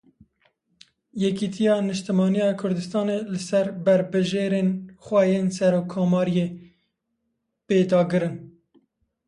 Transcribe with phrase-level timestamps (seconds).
[1.23, 4.69] Yêkîtiya Niştimaniya Kurdistanê li ser berbijêrên
[5.03, 6.47] xwe yên Serokkomariyê
[7.67, 8.35] pêdagir in.